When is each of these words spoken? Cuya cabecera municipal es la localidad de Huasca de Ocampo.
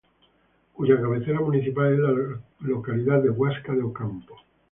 Cuya 0.73 0.99
cabecera 0.99 1.41
municipal 1.41 1.93
es 1.93 1.99
la 1.99 2.67
localidad 2.67 3.21
de 3.21 3.29
Huasca 3.29 3.71
de 3.75 3.83
Ocampo. 3.83 4.35